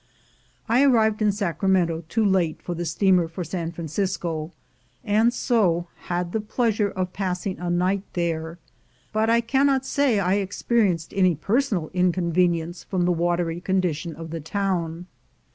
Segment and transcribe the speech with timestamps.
[0.67, 4.51] I arrived in Sacramento too late for the steamer for San Francisco,
[5.03, 8.57] and so had the pleasure of passing a night there,
[9.13, 14.39] but I cannot say I experienced any personal inconvenience from the watery condition of the
[14.41, 15.05] town.